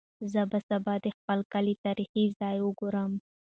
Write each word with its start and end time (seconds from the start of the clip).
زه 0.31 0.41
به 0.51 0.59
سبا 0.67 0.93
د 1.03 1.07
خپل 1.17 1.39
کلي 1.53 1.75
تاریخي 1.85 2.23
ځای 2.39 2.57
وګورم. 2.61 3.11